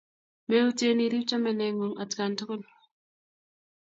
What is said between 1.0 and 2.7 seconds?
irip chamaneng'ung' atkan tukul